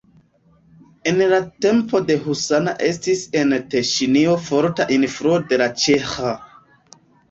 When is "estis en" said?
2.89-3.55